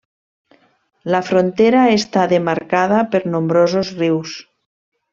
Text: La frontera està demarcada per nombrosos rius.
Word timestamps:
La 1.15 1.19
frontera 1.27 1.83
està 1.97 2.25
demarcada 2.33 3.05
per 3.13 3.25
nombrosos 3.37 3.97
rius. 4.05 4.37